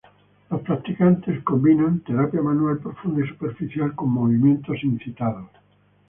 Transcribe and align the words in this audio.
Los 0.49 0.61
practicantes 0.63 1.43
combinan 1.43 1.99
terapia 1.99 2.41
manual 2.41 2.79
profunda 2.79 3.23
y 3.23 3.29
superficial 3.29 3.93
con 3.93 4.09
movimientos 4.09 4.83
incitados. 4.83 5.47